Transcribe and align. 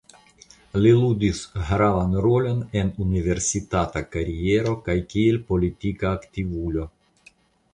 Li 0.83 0.91
ludis 0.99 1.41
gravan 1.73 2.15
rolon 2.27 2.63
en 2.81 2.89
universitata 3.05 4.03
kariero 4.17 4.75
kaj 4.89 4.97
kiel 5.13 5.39
politika 5.53 6.15
aktivulo. 6.19 6.89